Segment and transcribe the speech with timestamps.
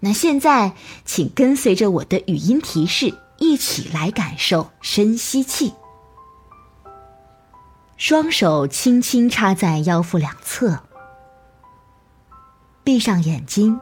[0.00, 0.74] 那现在，
[1.04, 5.74] 请跟随着我的语音提示，一起来感受深吸气。
[7.96, 10.84] 双手轻轻插在腰腹两侧，
[12.84, 13.80] 闭上眼睛，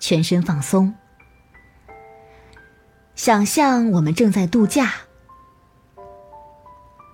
[0.00, 0.92] 全身放松。
[3.14, 4.92] 想象我们正在度假，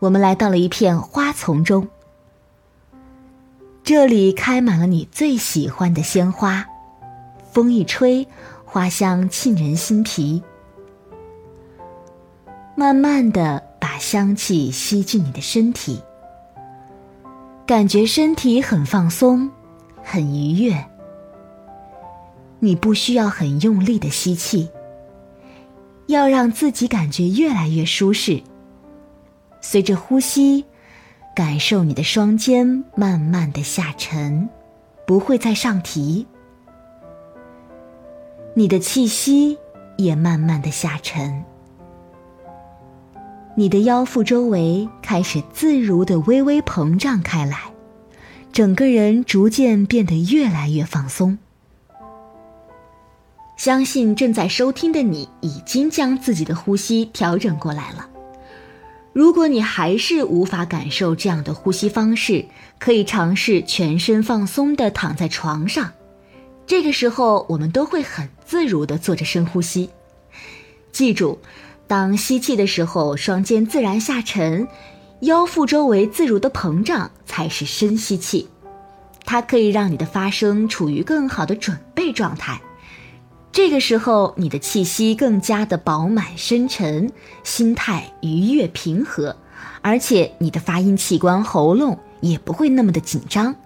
[0.00, 1.86] 我们来到了一片花丛中，
[3.84, 6.66] 这里开满了你最喜欢的鲜花。
[7.52, 8.26] 风一吹，
[8.64, 10.43] 花香沁人心脾。
[12.74, 16.00] 慢慢的把香气吸进你的身体，
[17.66, 19.50] 感觉身体很放松，
[20.02, 20.82] 很愉悦。
[22.58, 24.71] 你不需要很用力的吸气，
[26.07, 28.43] 要让自己感觉越来越舒适。
[29.60, 30.64] 随着呼吸，
[31.36, 34.48] 感受你的双肩慢慢的下沉，
[35.06, 36.27] 不会再上提。
[38.55, 39.56] 你的气息
[39.97, 41.42] 也慢慢的下沉，
[43.56, 47.72] 你的腰腹周围开始自如的微微膨胀开来，
[48.52, 51.38] 整个人逐渐变得越来越放松。
[53.56, 58.06] 相信正在收听的你已经将自己的呼吸调整过来了。
[59.14, 62.44] 如果你还是无法感受这样的呼吸方式，
[62.78, 65.92] 可以尝试全身放松的躺在床上。
[66.64, 69.89] 这个时候，我们都会很自如的做着深呼吸。
[70.92, 71.39] 记住，
[71.86, 74.69] 当吸气的时候，双肩自然下沉，
[75.20, 78.47] 腰腹周围自如的膨胀，才是深吸气。
[79.25, 82.61] 它可以让你的发声处于更好的准备状态。
[83.50, 87.11] 这个时候，你的气息更加的饱满深沉，
[87.42, 89.34] 心态愉悦平和，
[89.80, 93.56] 而且你的发音器官喉咙也不会那么的紧张。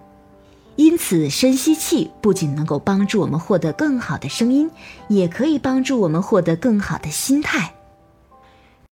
[0.77, 4.69] 因此，深吸气不仅能够帮助我们获得更好的声音，
[5.09, 7.73] 也可以帮助我们获得更好的心态。